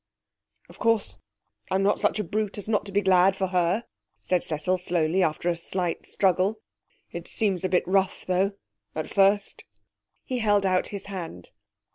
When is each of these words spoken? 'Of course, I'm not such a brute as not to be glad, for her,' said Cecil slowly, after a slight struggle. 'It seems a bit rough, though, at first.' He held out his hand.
'Of 0.67 0.79
course, 0.79 1.19
I'm 1.69 1.83
not 1.83 1.99
such 1.99 2.17
a 2.17 2.23
brute 2.23 2.57
as 2.57 2.67
not 2.67 2.85
to 2.87 2.91
be 2.91 3.01
glad, 3.01 3.35
for 3.35 3.45
her,' 3.49 3.85
said 4.19 4.41
Cecil 4.41 4.77
slowly, 4.77 5.21
after 5.21 5.47
a 5.47 5.55
slight 5.55 6.07
struggle. 6.07 6.59
'It 7.11 7.27
seems 7.27 7.63
a 7.63 7.69
bit 7.69 7.83
rough, 7.87 8.25
though, 8.25 8.53
at 8.95 9.11
first.' 9.11 9.63
He 10.23 10.39
held 10.39 10.65
out 10.65 10.87
his 10.87 11.05
hand. 11.05 11.51